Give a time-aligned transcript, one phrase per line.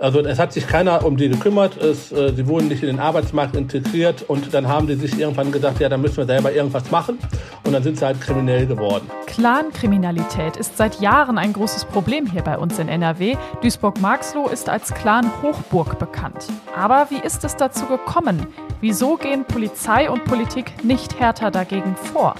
[0.00, 3.00] Also es hat sich keiner um die gekümmert, es, äh, sie wurden nicht in den
[3.00, 6.90] Arbeitsmarkt integriert und dann haben die sich irgendwann gesagt, ja, dann müssen wir selber irgendwas
[6.90, 7.18] machen
[7.64, 9.10] und dann sind sie halt kriminell geworden.
[9.26, 13.36] Clankriminalität ist seit Jahren ein großes Problem hier bei uns in NRW.
[13.60, 16.46] Duisburg-Marxloh ist als Clan-Hochburg bekannt.
[16.74, 18.46] Aber wie ist es dazu gekommen?
[18.80, 22.36] Wieso gehen Polizei und Politik nicht härter dagegen vor?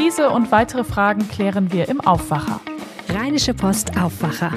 [0.00, 2.60] Diese und weitere Fragen klären wir im Aufwacher.
[3.14, 4.50] Rheinische Post Aufwacher.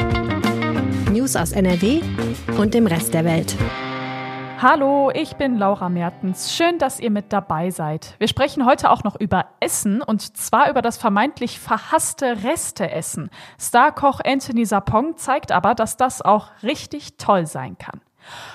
[1.12, 2.02] News aus NRW
[2.58, 3.56] und dem Rest der Welt.
[4.60, 6.56] Hallo, ich bin Laura Mertens.
[6.56, 8.16] Schön, dass ihr mit dabei seid.
[8.18, 13.30] Wir sprechen heute auch noch über Essen und zwar über das vermeintlich verhasste Resteessen.
[13.60, 18.02] Starkoch Anthony Sapong zeigt aber, dass das auch richtig toll sein kann.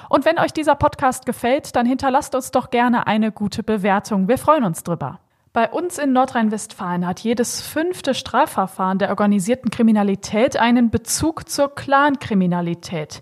[0.08, 4.26] Und wenn euch dieser Podcast gefällt, dann hinterlasst uns doch gerne eine gute Bewertung.
[4.26, 5.20] Wir freuen uns drüber.
[5.54, 13.20] Bei uns in Nordrhein-Westfalen hat jedes fünfte Strafverfahren der organisierten Kriminalität einen Bezug zur Clankriminalität.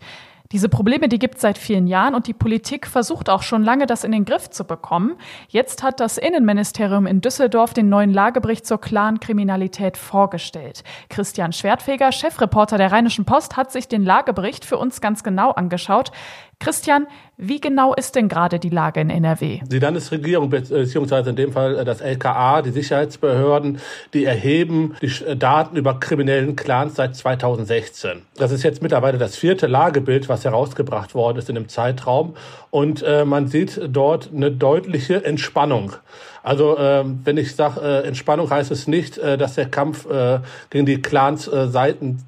[0.53, 3.87] Diese Probleme, die gibt es seit vielen Jahren und die Politik versucht auch schon lange,
[3.87, 5.17] das in den Griff zu bekommen.
[5.49, 10.85] Jetzt hat das Innenministerium in Düsseldorf den neuen Lagebericht zur Clankriminalität vorgestellt.
[11.09, 16.13] Christian Schwertfeger, Chefreporter der Rheinischen Post, hat sich den Lagebericht für uns ganz genau angeschaut.
[16.61, 17.07] Christian,
[17.39, 19.61] wie genau ist denn gerade die Lage in NRW?
[19.65, 23.81] Die Landesregierung, beziehungsweise in dem Fall äh, das LKA, die Sicherheitsbehörden,
[24.13, 28.23] die erheben die äh, Daten über kriminellen Clans seit 2016.
[28.37, 32.35] Das ist jetzt mittlerweile das vierte Lagebild, was herausgebracht worden ist in dem Zeitraum.
[32.69, 35.95] Und äh, man sieht dort eine deutliche Entspannung.
[36.43, 40.41] Also äh, wenn ich sage äh, Entspannung, heißt es nicht, äh, dass der Kampf äh,
[40.71, 42.25] gegen die Clans äh, Seiten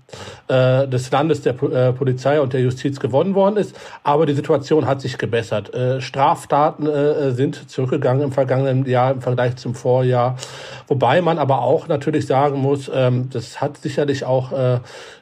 [0.49, 3.79] äh, des Landes, der äh, Polizei und der Justiz gewonnen worden ist.
[4.03, 5.73] Aber die Situation hat sich gebessert.
[5.75, 10.37] Äh, Straftaten äh, sind zurückgegangen im vergangenen Jahr im Vergleich zum Vorjahr.
[10.89, 14.81] Wobei man aber auch natürlich sagen muss, ähm, das hat sicherlich auch äh,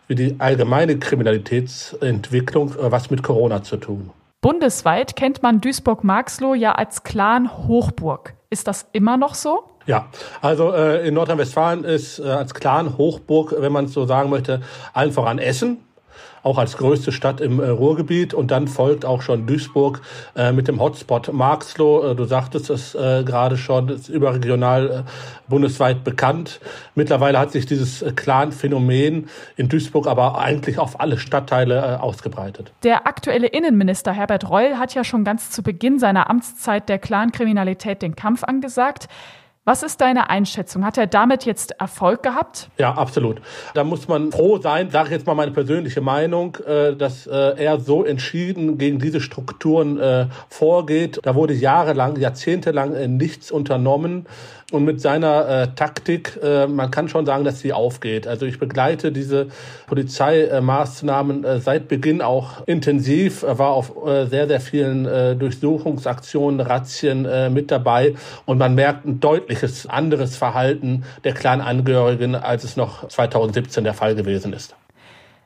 [0.08, 4.10] wie die allgemeine Kriminalitätsentwicklung äh, was mit Corona zu tun.
[4.41, 8.34] Bundesweit kennt man Duisburg-Marxloh ja als Clan-Hochburg.
[8.48, 9.64] Ist das immer noch so?
[9.84, 10.06] Ja,
[10.41, 14.62] also äh, in Nordrhein-Westfalen ist äh, als Clan-Hochburg, wenn man es so sagen möchte,
[14.94, 15.84] allen voran Essen
[16.42, 18.34] auch als größte Stadt im äh, Ruhrgebiet.
[18.34, 20.00] Und dann folgt auch schon Duisburg
[20.36, 22.10] äh, mit dem Hotspot Marxloh.
[22.10, 25.04] Äh, du sagtest es gerade schon, ist überregional
[25.48, 26.60] bundesweit bekannt.
[26.94, 32.72] Mittlerweile hat sich dieses Clan-Phänomen in Duisburg aber eigentlich auf alle Stadtteile ausgebreitet.
[32.82, 38.02] Der aktuelle Innenminister Herbert Reul hat ja schon ganz zu Beginn seiner Amtszeit der Clan-Kriminalität
[38.02, 39.08] den Kampf angesagt.
[39.66, 40.87] Was ist deine Einschätzung?
[40.87, 42.71] Hat er damit jetzt Erfolg gehabt?
[42.78, 43.43] Ja, absolut.
[43.75, 47.62] Da muss man froh sein, sage ich jetzt mal meine persönliche Meinung, äh, dass äh,
[47.62, 51.20] er so entschieden gegen diese Strukturen äh, vorgeht.
[51.25, 54.25] Da wurde jahrelang, jahrzehntelang nichts unternommen
[54.72, 56.38] und mit seiner Taktik,
[56.69, 58.28] man kann schon sagen, dass sie aufgeht.
[58.28, 59.49] Also ich begleite diese
[59.88, 68.15] Polizeimaßnahmen seit Beginn auch intensiv, war auf sehr, sehr vielen Durchsuchungsaktionen, Razzien mit dabei
[68.47, 69.19] und man merkt ein
[69.60, 74.75] deutliches anderes Verhalten der Clan-Angehörigen, als es noch 2017 der Fall gewesen ist.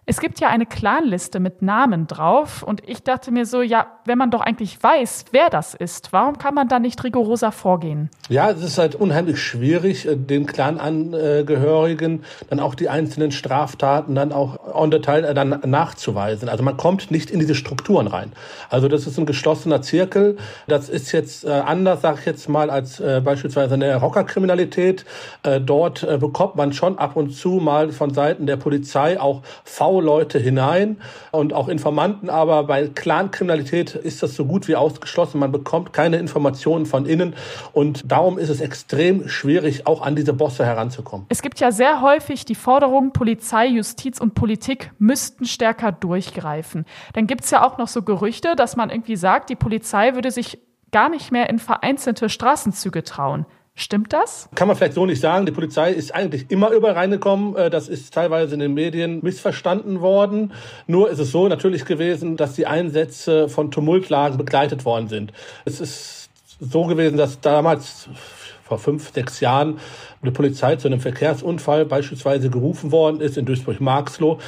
[0.06, 4.18] Es gibt ja eine Clanliste mit Namen drauf und ich dachte mir so, ja, wenn
[4.18, 8.10] man doch eigentlich weiß, wer das ist, warum kann man da nicht rigoroser vorgehen?
[8.28, 14.32] Ja, es ist halt unheimlich schwierig, äh, den Clanangehörigen dann auch die einzelnen Straftaten dann
[14.32, 16.50] auch on detail äh, dann nachzuweisen.
[16.50, 18.32] Also man kommt nicht in diese Strukturen rein.
[18.68, 20.36] Also das ist ein geschlossener Zirkel.
[20.66, 25.04] Das ist jetzt äh, anders, sage ich jetzt mal, als beispielsweise eine Rockerkriminalität.
[25.62, 30.38] Dort bekommt man schon ab und zu mal von Seiten der Polizei auch V Leute
[30.38, 30.98] hinein
[31.30, 35.38] und auch Informanten, aber bei Clankriminalität ist das so gut wie ausgeschlossen.
[35.38, 37.34] Man bekommt keine Informationen von innen
[37.72, 41.26] und darum ist es extrem schwierig, auch an diese Bosse heranzukommen.
[41.28, 46.84] Es gibt ja sehr häufig die Forderung, Polizei, Justiz und Politik müssten stärker durchgreifen.
[47.12, 50.30] Dann gibt es ja auch noch so Gerüchte, dass man irgendwie sagt, die Polizei würde
[50.30, 50.58] sich
[50.92, 53.46] gar nicht mehr in vereinzelte Straßenzüge trauen.
[53.76, 54.48] Stimmt das?
[54.54, 55.46] Kann man vielleicht so nicht sagen.
[55.46, 57.56] Die Polizei ist eigentlich immer überall reingekommen.
[57.56, 60.52] Äh, das ist teilweise in den Medien missverstanden worden.
[60.86, 65.32] Nur ist es so natürlich gewesen, dass die Einsätze von Tumultlagen begleitet worden sind.
[65.64, 66.30] Es ist
[66.60, 68.08] so gewesen, dass damals
[68.62, 69.78] vor fünf, sechs Jahren
[70.22, 74.38] eine Polizei zu einem Verkehrsunfall beispielsweise gerufen worden ist in Duisburg-Marxloh.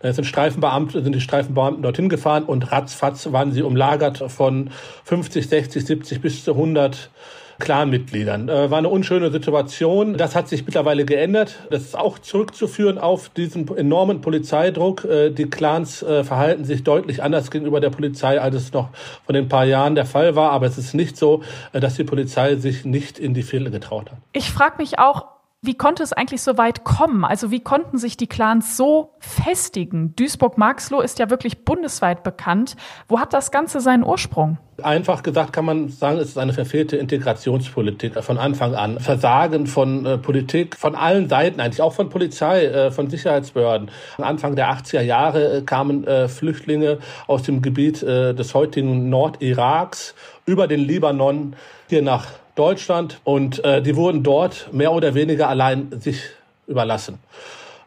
[0.00, 4.70] Da sind Streifenbeamte, sind die Streifenbeamten dorthin gefahren und ratzfatz waren sie umlagert von
[5.04, 7.10] 50, 60, 70 bis zu 100
[7.58, 8.48] Clanmitgliedern.
[8.48, 10.16] Äh, war eine unschöne Situation.
[10.16, 11.56] Das hat sich mittlerweile geändert.
[11.70, 15.04] Das ist auch zurückzuführen auf diesen enormen Polizeidruck.
[15.04, 18.90] Äh, die Clans äh, verhalten sich deutlich anders gegenüber der Polizei, als es noch
[19.24, 20.50] vor den paar Jahren der Fall war.
[20.52, 21.42] Aber es ist nicht so,
[21.72, 24.18] äh, dass die Polizei sich nicht in die Viertel getraut hat.
[24.32, 27.24] Ich frage mich auch, wie konnte es eigentlich so weit kommen?
[27.24, 30.14] Also wie konnten sich die Clans so festigen?
[30.14, 32.76] Duisburg-Marxloh ist ja wirklich bundesweit bekannt.
[33.08, 34.58] Wo hat das Ganze seinen Ursprung?
[34.82, 39.00] Einfach gesagt kann man sagen, es ist eine verfehlte Integrationspolitik von Anfang an.
[39.00, 43.90] Versagen von äh, Politik von allen Seiten, eigentlich auch von Polizei, äh, von Sicherheitsbehörden.
[44.18, 50.14] Anfang der 80er Jahre äh, kamen äh, Flüchtlinge aus dem Gebiet äh, des heutigen Nordiraks
[50.44, 51.56] über den Libanon
[51.88, 52.26] hier nach
[52.56, 56.22] Deutschland und äh, die wurden dort mehr oder weniger allein sich
[56.66, 57.20] überlassen.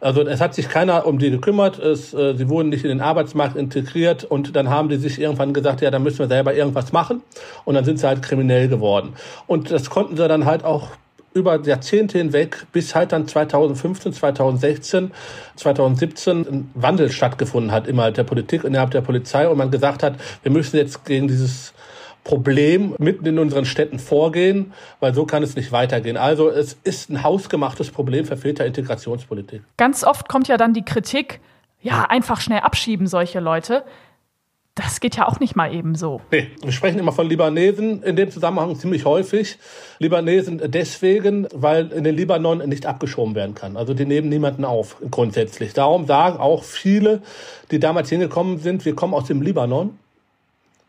[0.02, 3.02] Also es hat sich keiner um die gekümmert, es, äh, sie wurden nicht in den
[3.02, 6.94] Arbeitsmarkt integriert und dann haben die sich irgendwann gesagt, ja, da müssen wir selber irgendwas
[6.94, 7.22] machen
[7.66, 9.14] und dann sind sie halt kriminell geworden.
[9.46, 10.88] Und das konnten sie dann halt auch
[11.34, 15.12] über Jahrzehnte hinweg, bis halt dann 2015, 2016,
[15.58, 20.16] 2017 ein Wandel stattgefunden hat innerhalb der Politik, innerhalb der Polizei und man gesagt hat,
[20.44, 21.74] wir müssen jetzt gegen dieses
[22.24, 26.18] Problem mitten in unseren Städten vorgehen, weil so kann es nicht weitergehen.
[26.18, 29.62] Also es ist ein hausgemachtes Problem verfehlter Integrationspolitik.
[29.78, 31.40] Ganz oft kommt ja dann die Kritik,
[31.82, 33.84] ja, einfach schnell abschieben solche Leute.
[34.76, 36.22] Das geht ja auch nicht mal eben so.
[36.32, 39.58] Nee, wir sprechen immer von Libanesen in dem Zusammenhang ziemlich häufig.
[39.98, 43.76] Libanesen deswegen, weil in den Libanon nicht abgeschoben werden kann.
[43.76, 45.74] Also die nehmen niemanden auf, grundsätzlich.
[45.74, 47.22] Darum sagen auch viele,
[47.72, 49.98] die damals hingekommen sind, wir kommen aus dem Libanon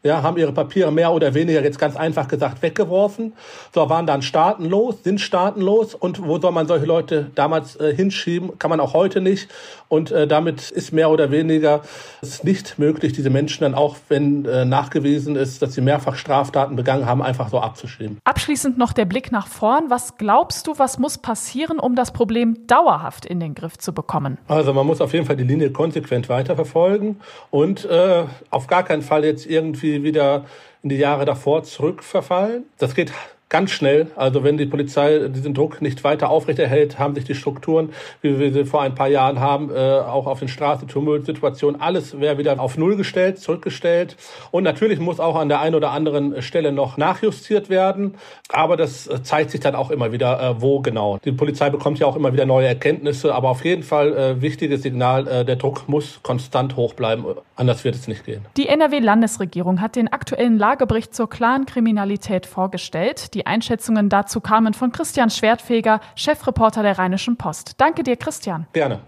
[0.03, 3.35] ja, haben ihre Papiere mehr oder weniger jetzt ganz einfach gesagt weggeworfen.
[3.75, 8.59] So waren dann staatenlos, sind staatenlos und wo soll man solche Leute damals äh, hinschieben?
[8.59, 9.49] Kann man auch heute nicht.
[9.91, 11.83] Und äh, damit ist mehr oder weniger
[12.23, 16.77] es nicht möglich, diese Menschen dann auch, wenn äh, nachgewiesen ist, dass sie mehrfach Straftaten
[16.77, 18.19] begangen haben, einfach so abzuschieben.
[18.23, 19.91] Abschließend noch der Blick nach vorn.
[19.91, 24.39] Was glaubst du, was muss passieren, um das Problem dauerhaft in den Griff zu bekommen?
[24.47, 27.17] Also man muss auf jeden Fall die Linie konsequent weiterverfolgen
[27.51, 30.45] und äh, auf gar keinen Fall jetzt irgendwie wieder
[30.85, 32.63] in die Jahre davor zurückverfallen.
[32.79, 33.13] Das geht
[33.51, 34.07] ganz schnell.
[34.17, 37.93] Also wenn die Polizei diesen Druck nicht weiter aufrechterhält, haben sich die Strukturen,
[38.23, 42.19] wie wir sie vor ein paar Jahren haben, äh, auch auf den Straßen, Tumultsituationen, alles
[42.21, 44.17] wäre wieder auf Null gestellt, zurückgestellt.
[44.53, 48.15] Und natürlich muss auch an der einen oder anderen Stelle noch nachjustiert werden.
[48.49, 51.19] Aber das äh, zeigt sich dann auch immer wieder, äh, wo genau.
[51.25, 53.35] Die Polizei bekommt ja auch immer wieder neue Erkenntnisse.
[53.35, 57.25] Aber auf jeden Fall wichtiges Signal, der Druck muss konstant hoch bleiben.
[57.57, 58.45] Anders wird es nicht gehen.
[58.57, 63.35] Die NRW-Landesregierung hat den aktuellen Lagebericht zur Clan-Kriminalität vorgestellt.
[63.35, 67.81] Die die Einschätzungen dazu kamen von Christian Schwertfeger, Chefreporter der Rheinischen Post.
[67.81, 68.67] Danke dir, Christian.
[68.75, 69.01] Gerne.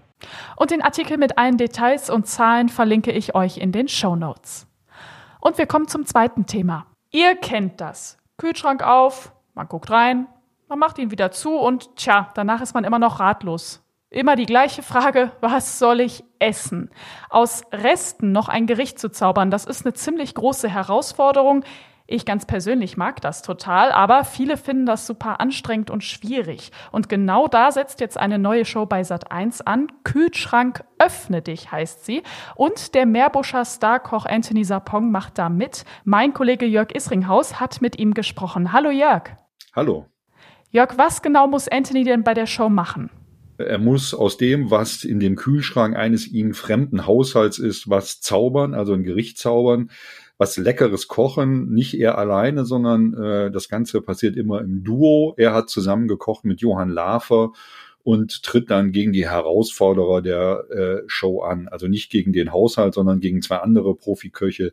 [0.56, 4.66] Und den Artikel mit allen Details und Zahlen verlinke ich euch in den Show Notes.
[5.38, 6.86] Und wir kommen zum zweiten Thema.
[7.10, 8.16] Ihr kennt das.
[8.38, 10.26] Kühlschrank auf, man guckt rein,
[10.66, 13.84] man macht ihn wieder zu und tja, danach ist man immer noch ratlos.
[14.08, 16.88] Immer die gleiche Frage, was soll ich essen?
[17.28, 21.64] Aus Resten noch ein Gericht zu zaubern, das ist eine ziemlich große Herausforderung.
[22.06, 26.72] Ich ganz persönlich mag das total, aber viele finden das super anstrengend und schwierig.
[26.90, 29.86] Und genau da setzt jetzt eine neue Show bei Sat1 an.
[30.04, 32.22] Kühlschrank öffne dich heißt sie.
[32.56, 35.84] Und der Meerbuscher Starkoch Anthony Sapong macht da mit.
[36.04, 38.72] Mein Kollege Jörg Isringhaus hat mit ihm gesprochen.
[38.72, 39.30] Hallo Jörg.
[39.74, 40.06] Hallo.
[40.70, 43.10] Jörg, was genau muss Anthony denn bei der Show machen?
[43.58, 48.74] Er muss aus dem, was in dem Kühlschrank eines ihm fremden Haushalts ist, was zaubern,
[48.74, 49.90] also ein Gericht zaubern
[50.42, 55.34] was Leckeres kochen, nicht er alleine, sondern äh, das Ganze passiert immer im Duo.
[55.36, 57.52] Er hat zusammen gekocht mit Johann Lafer
[58.02, 61.68] und tritt dann gegen die Herausforderer der äh, Show an.
[61.68, 64.72] Also nicht gegen den Haushalt, sondern gegen zwei andere Profiköche,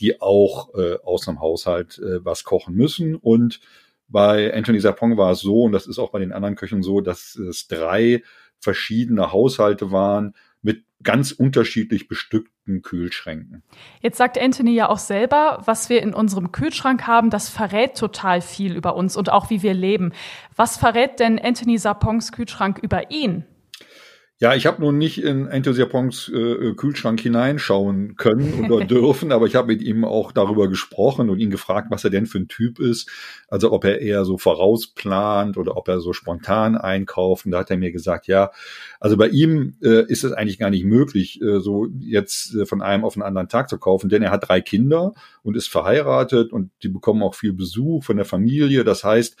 [0.00, 3.14] die auch äh, aus dem Haushalt äh, was kochen müssen.
[3.14, 3.60] Und
[4.08, 7.02] bei Anthony Sapong war es so, und das ist auch bei den anderen Köchen so,
[7.02, 8.22] dass es drei
[8.58, 13.62] verschiedene Haushalte waren mit ganz unterschiedlich bestückten Kühlschränken.
[14.00, 18.40] Jetzt sagt Anthony ja auch selber, was wir in unserem Kühlschrank haben, das verrät total
[18.40, 20.12] viel über uns und auch wie wir leben.
[20.56, 23.44] Was verrät denn Anthony Sapongs Kühlschrank über ihn?
[24.42, 29.54] Ja, ich habe nun nicht in Enthusiapongs äh, Kühlschrank hineinschauen können oder dürfen, aber ich
[29.54, 32.78] habe mit ihm auch darüber gesprochen und ihn gefragt, was er denn für ein Typ
[32.78, 33.10] ist.
[33.48, 37.44] Also ob er eher so vorausplant oder ob er so spontan einkauft.
[37.44, 38.50] Und da hat er mir gesagt, ja,
[38.98, 42.80] also bei ihm äh, ist es eigentlich gar nicht möglich, äh, so jetzt äh, von
[42.80, 46.50] einem auf den anderen Tag zu kaufen, denn er hat drei Kinder und ist verheiratet
[46.50, 48.84] und die bekommen auch viel Besuch von der Familie.
[48.84, 49.36] Das heißt,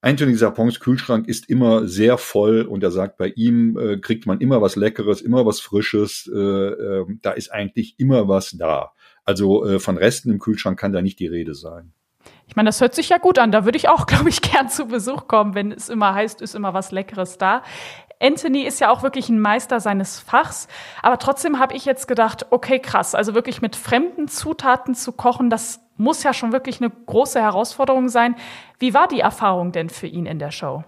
[0.00, 4.40] Anthony Sapons Kühlschrank ist immer sehr voll und er sagt, bei ihm äh, kriegt man
[4.40, 6.30] immer was Leckeres, immer was Frisches.
[6.32, 8.92] Äh, äh, da ist eigentlich immer was da.
[9.24, 11.92] Also äh, von Resten im Kühlschrank kann da nicht die Rede sein.
[12.46, 13.50] Ich meine, das hört sich ja gut an.
[13.52, 16.54] Da würde ich auch, glaube ich, gern zu Besuch kommen, wenn es immer heißt, ist
[16.54, 17.62] immer was Leckeres da.
[18.20, 20.68] Anthony ist ja auch wirklich ein Meister seines Fachs.
[21.02, 23.14] Aber trotzdem habe ich jetzt gedacht, okay, krass.
[23.14, 28.08] Also wirklich mit fremden Zutaten zu kochen, das muss ja schon wirklich eine große Herausforderung
[28.08, 28.36] sein.
[28.78, 30.84] Wie war die Erfahrung denn für ihn in der Show?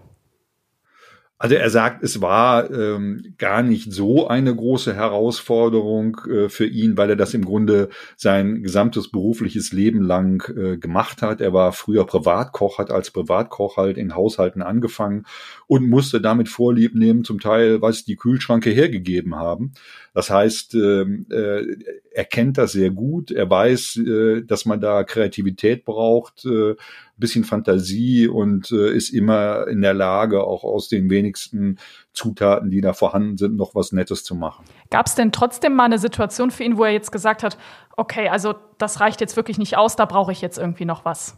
[1.42, 6.98] Also er sagt, es war ähm, gar nicht so eine große Herausforderung äh, für ihn,
[6.98, 11.40] weil er das im Grunde sein gesamtes berufliches Leben lang äh, gemacht hat.
[11.40, 15.24] Er war früher Privatkoch, hat als Privatkoch halt in Haushalten angefangen
[15.66, 19.72] und musste damit Vorlieb nehmen, zum Teil, was die Kühlschranke hergegeben haben.
[20.12, 21.62] Das heißt, ähm, äh,
[22.12, 23.30] er kennt das sehr gut.
[23.30, 26.74] Er weiß, äh, dass man da Kreativität braucht, äh,
[27.16, 31.78] bisschen Fantasie und äh, ist immer in der Lage, auch aus den wenigsten
[32.12, 34.64] Zutaten, die da vorhanden sind, noch was Nettes zu machen.
[34.90, 37.58] Gab es denn trotzdem mal eine Situation für ihn, wo er jetzt gesagt hat,
[37.96, 41.36] okay, also das reicht jetzt wirklich nicht aus, da brauche ich jetzt irgendwie noch was?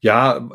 [0.00, 0.48] Ja,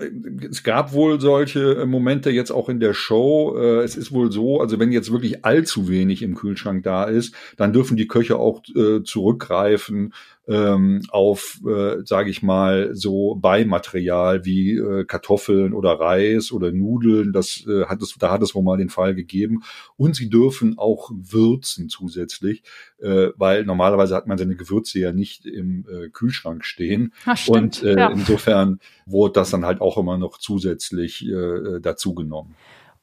[0.50, 3.58] es gab wohl solche Momente jetzt auch in der Show.
[3.58, 7.36] Äh, es ist wohl so, also wenn jetzt wirklich allzu wenig im Kühlschrank da ist,
[7.58, 10.14] dann dürfen die Köche auch äh, zurückgreifen
[10.48, 17.32] ähm, auf, äh, sage ich mal, so Beimaterial wie äh, Kartoffeln oder Reis oder Nudeln.
[17.32, 19.64] Das äh, hat es, da hat es wohl mal den Fall gegeben.
[19.96, 22.64] Und sie dürfen auch würzen zusätzlich,
[23.00, 27.14] äh, weil normalerweise hat man seine Gewürze ja nicht im äh, Kühlschrank stehen.
[27.26, 27.58] Ach, stimmt.
[27.58, 28.10] Und äh, ja.
[28.10, 32.56] insofern wurde das dann halt auch immer noch zusätzlich äh, dazu genommen.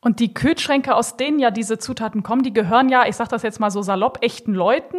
[0.03, 3.43] Und die Kühlschränke, aus denen ja diese Zutaten kommen, die gehören ja, ich sag das
[3.43, 4.97] jetzt mal so salopp, echten Leuten.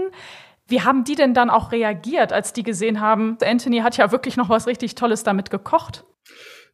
[0.68, 4.38] Wie haben die denn dann auch reagiert, als die gesehen haben, Anthony hat ja wirklich
[4.38, 6.06] noch was richtig Tolles damit gekocht?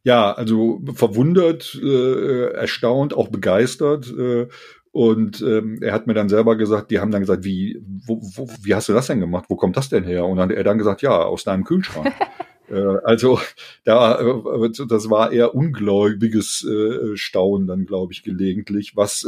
[0.04, 4.12] Ja, also verwundert, äh, erstaunt, auch begeistert.
[4.16, 4.48] Äh,
[4.92, 8.48] und ähm, er hat mir dann selber gesagt, die haben dann gesagt, wie, wo, wo,
[8.62, 9.46] wie hast du das denn gemacht?
[9.48, 10.24] Wo kommt das denn her?
[10.24, 12.12] Und dann hat er dann gesagt, ja, aus deinem Kühlschrank.
[12.70, 13.40] Äh, also
[13.84, 19.26] da, äh, das war eher ungläubiges äh, Staunen dann, glaube ich, gelegentlich, was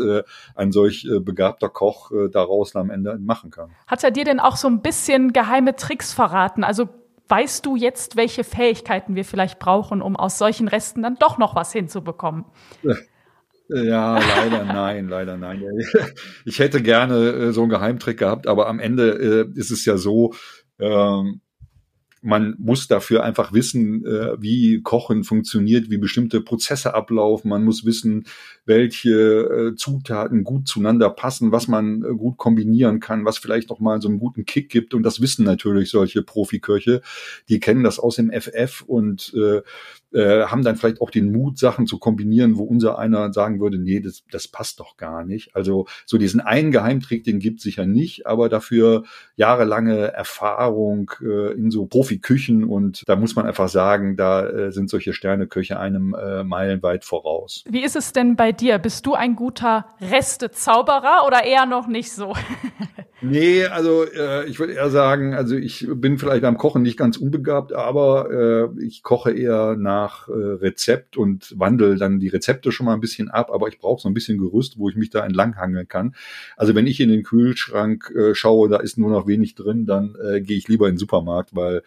[0.54, 3.70] ein solch begabter Koch daraus am Ende machen kann.
[3.86, 6.64] Hat er dir denn auch so ein bisschen geheime Tricks verraten?
[6.64, 6.88] Also
[7.28, 11.54] weißt du jetzt, welche Fähigkeiten wir vielleicht brauchen, um aus solchen Resten dann doch noch
[11.54, 12.44] was hinzubekommen?
[13.68, 15.62] Ja, leider nein, leider nein.
[16.44, 19.08] Ich hätte gerne so einen Geheimtrick gehabt, aber am Ende
[19.54, 20.34] ist es ja so,
[20.78, 21.40] ähm,
[22.22, 27.48] man muss dafür einfach wissen, äh, wie Kochen funktioniert, wie bestimmte Prozesse ablaufen.
[27.48, 28.26] Man muss wissen,
[28.66, 33.80] welche äh, Zutaten gut zueinander passen, was man äh, gut kombinieren kann, was vielleicht noch
[33.80, 34.92] mal so einen guten Kick gibt.
[34.92, 37.00] Und das wissen natürlich solche Profiköche.
[37.48, 39.62] Die kennen das aus dem FF und äh,
[40.12, 43.78] äh, haben dann vielleicht auch den Mut, Sachen zu kombinieren, wo unser einer sagen würde,
[43.78, 45.54] nee, das, das passt doch gar nicht.
[45.54, 49.04] Also so diesen einen Geheimtrick, den gibt sicher nicht, aber dafür
[49.36, 54.90] jahrelange Erfahrung äh, in so Profiküchen und da muss man einfach sagen, da äh, sind
[54.90, 57.64] solche Sterneköche einem äh, meilenweit voraus.
[57.68, 58.78] Wie ist es denn bei dir?
[58.78, 62.34] Bist du ein guter Restezauberer oder eher noch nicht so?
[63.20, 67.16] nee, also äh, ich würde eher sagen, also ich bin vielleicht beim Kochen nicht ganz
[67.16, 72.86] unbegabt, aber äh, ich koche eher nach äh, Rezept und wandle dann die Rezepte schon
[72.86, 75.24] mal ein bisschen ab, aber ich brauche so ein bisschen Gerüst, wo ich mich da
[75.24, 76.14] entlanghangeln kann.
[76.56, 80.16] Also wenn ich in den Kühlschrank äh, schaue, da ist nur noch wenig drin, dann
[80.22, 81.82] äh, gehe ich lieber in den Supermarkt, weil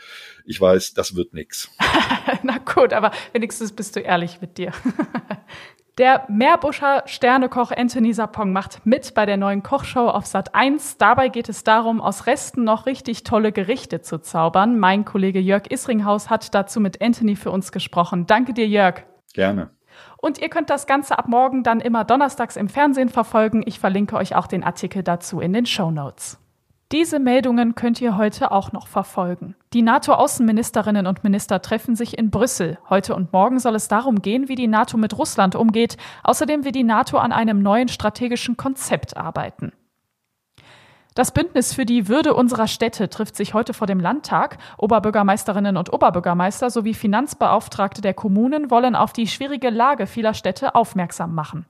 [0.45, 1.69] ich weiß, das wird nix.
[2.43, 4.71] Na gut, aber wenigstens bist du ehrlich mit dir.
[5.99, 10.97] Der Meerbuscher Sternekoch Anthony Sapong macht mit bei der neuen Kochshow auf Sat 1.
[10.97, 14.79] Dabei geht es darum, aus Resten noch richtig tolle Gerichte zu zaubern.
[14.79, 18.25] Mein Kollege Jörg Isringhaus hat dazu mit Anthony für uns gesprochen.
[18.25, 19.03] Danke dir, Jörg.
[19.35, 19.69] Gerne.
[20.17, 23.61] Und ihr könnt das Ganze ab morgen dann immer donnerstags im Fernsehen verfolgen.
[23.63, 26.42] Ich verlinke euch auch den Artikel dazu in den Show Notes.
[26.93, 29.55] Diese Meldungen könnt ihr heute auch noch verfolgen.
[29.73, 32.77] Die NATO-Außenministerinnen und Minister treffen sich in Brüssel.
[32.87, 35.97] Heute und morgen soll es darum gehen, wie die NATO mit Russland umgeht.
[36.21, 39.71] Außerdem will die NATO an einem neuen strategischen Konzept arbeiten.
[41.15, 44.59] Das Bündnis für die Würde unserer Städte trifft sich heute vor dem Landtag.
[44.77, 51.33] Oberbürgermeisterinnen und Oberbürgermeister sowie Finanzbeauftragte der Kommunen wollen auf die schwierige Lage vieler Städte aufmerksam
[51.33, 51.65] machen.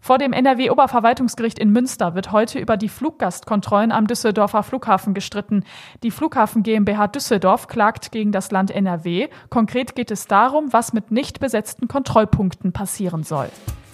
[0.00, 5.64] Vor dem NRW-Oberverwaltungsgericht in Münster wird heute über die Fluggastkontrollen am Düsseldorfer Flughafen gestritten.
[6.02, 9.28] Die Flughafen GmbH Düsseldorf klagt gegen das Land NRW.
[9.50, 13.48] Konkret geht es darum, was mit nicht besetzten Kontrollpunkten passieren soll.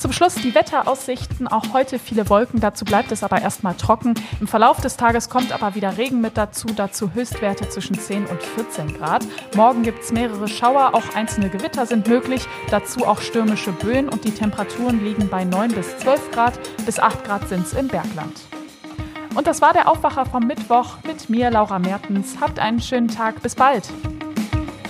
[0.04, 1.49] Zum Schluss die Wetteraussichten.
[1.49, 4.12] Auch heute viele Wolken, dazu bleibt es aber erstmal trocken.
[4.38, 8.42] Im Verlauf des Tages kommt aber wieder Regen mit dazu, dazu Höchstwerte zwischen 10 und
[8.42, 9.26] 14 Grad.
[9.56, 14.25] Morgen gibt es mehrere Schauer, auch einzelne Gewitter sind möglich, dazu auch stürmische Böen und
[14.25, 18.42] die Temperaturen liegen bei 9 bis 12 Grad, bis 8 Grad sind es im Bergland.
[19.34, 22.37] Und das war der Aufwacher vom Mittwoch mit mir, Laura Mertens.
[22.42, 23.88] Habt einen schönen Tag, bis bald.